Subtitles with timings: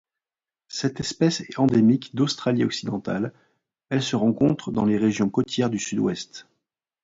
[0.67, 3.33] Cette espèce est endémique d'Australie-Occidentale,
[3.91, 6.47] elle se rencontre dans les régions côtières du Sud-Ouest.